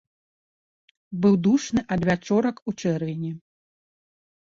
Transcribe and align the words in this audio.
Быў 1.27 1.37
душны 1.49 1.81
адвячорак 1.99 2.65
у 2.71 2.77
чэрвені. 2.81 3.31